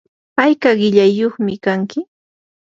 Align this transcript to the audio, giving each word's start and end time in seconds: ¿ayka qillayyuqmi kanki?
¿ayka 0.43 0.69
qillayyuqmi 0.79 1.53
kanki? 1.63 1.99